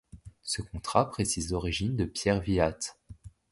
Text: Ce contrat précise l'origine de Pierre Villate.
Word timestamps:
Ce 0.41 0.63
contrat 0.63 1.11
précise 1.11 1.51
l'origine 1.51 1.95
de 1.95 2.05
Pierre 2.05 2.39
Villate. 2.41 2.99